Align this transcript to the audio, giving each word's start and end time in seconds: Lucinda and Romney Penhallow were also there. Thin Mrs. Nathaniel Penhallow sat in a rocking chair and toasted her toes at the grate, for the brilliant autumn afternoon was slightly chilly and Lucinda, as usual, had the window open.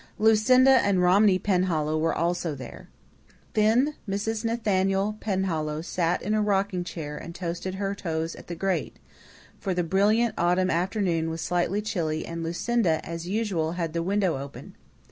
Lucinda 0.17 0.79
and 0.83 1.03
Romney 1.03 1.37
Penhallow 1.37 1.95
were 1.95 2.11
also 2.15 2.55
there. 2.55 2.89
Thin 3.53 3.93
Mrs. 4.09 4.43
Nathaniel 4.43 5.15
Penhallow 5.19 5.81
sat 5.83 6.23
in 6.23 6.33
a 6.33 6.41
rocking 6.41 6.83
chair 6.83 7.15
and 7.15 7.35
toasted 7.35 7.75
her 7.75 7.93
toes 7.93 8.33
at 8.35 8.47
the 8.47 8.55
grate, 8.55 8.97
for 9.59 9.75
the 9.75 9.83
brilliant 9.83 10.33
autumn 10.39 10.71
afternoon 10.71 11.29
was 11.29 11.41
slightly 11.41 11.83
chilly 11.83 12.25
and 12.25 12.41
Lucinda, 12.41 12.99
as 13.05 13.27
usual, 13.27 13.73
had 13.73 13.93
the 13.93 14.01
window 14.01 14.39
open. 14.39 14.73